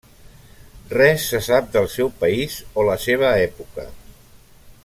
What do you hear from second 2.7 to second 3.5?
o la seva